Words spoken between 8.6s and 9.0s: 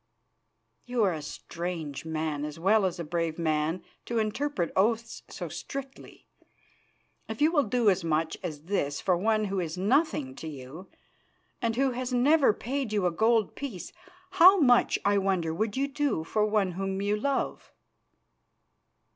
this